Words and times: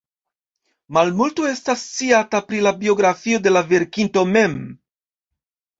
Malmulto 0.97 1.45
estas 1.49 1.83
sciata 1.91 2.41
pri 2.49 2.65
la 2.69 2.75
biografio 2.81 3.45
de 3.49 3.55
la 3.57 3.65
verkinto 3.75 4.27
mem. 4.35 4.59